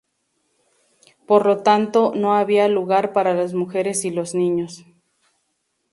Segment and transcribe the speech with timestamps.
[1.29, 4.83] Por lo tanto, no había lugar para las mujeres y los niños.